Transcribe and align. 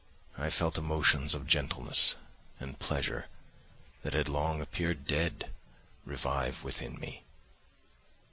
I 0.35 0.49
felt 0.49 0.79
emotions 0.79 1.35
of 1.35 1.45
gentleness 1.45 2.15
and 2.59 2.79
pleasure, 2.79 3.27
that 4.01 4.15
had 4.15 4.27
long 4.27 4.59
appeared 4.59 5.05
dead, 5.05 5.51
revive 6.05 6.63
within 6.63 6.95
me. 6.95 7.23